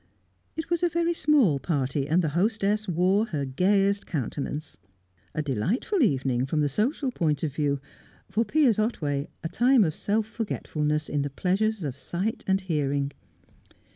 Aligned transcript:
It 0.55 0.71
was 0.71 0.81
a 0.81 0.89
very 0.89 1.13
small 1.13 1.59
party, 1.59 2.07
and 2.07 2.23
the 2.23 2.29
hostess 2.29 2.87
wore 2.87 3.27
her 3.27 3.45
gayest 3.45 4.07
countenance. 4.07 4.77
A 5.35 5.43
delightful 5.43 6.01
evening, 6.01 6.47
from 6.47 6.61
the 6.61 6.69
social 6.69 7.11
point 7.11 7.43
of 7.43 7.53
view; 7.53 7.79
for 8.27 8.43
Piers 8.43 8.79
Otway 8.79 9.27
a 9.43 9.47
time 9.47 9.83
of 9.83 9.93
self 9.93 10.25
forgetfulness 10.25 11.07
in 11.07 11.21
the 11.21 11.29
pleasures 11.29 11.83
of 11.83 11.95
sight 11.95 12.43
and 12.47 12.61
hearing. 12.61 13.11